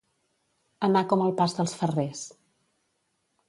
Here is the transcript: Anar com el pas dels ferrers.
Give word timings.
Anar 0.87 1.03
com 1.11 1.23
el 1.27 1.35
pas 1.43 1.55
dels 1.59 1.77
ferrers. 1.83 2.25